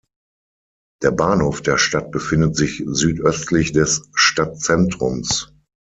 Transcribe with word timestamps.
Der 1.03 1.11
Bahnhof 1.11 1.61
der 1.61 1.77
Stadt 1.77 2.09
befindet 2.09 2.55
sich 2.55 2.81
südöstlich 2.87 3.71
des 3.71 4.09
Stadtzentrums. 4.15 5.53